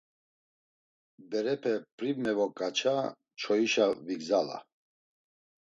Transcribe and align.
Berepe 1.29 1.73
pri 1.97 2.09
mevoǩaça 2.23 2.95
çoyişa 3.41 3.87
vigzala. 4.05 4.57